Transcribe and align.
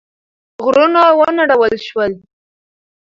غرونه 0.63 1.01
ونړول 1.19 1.73
شول. 1.87 2.13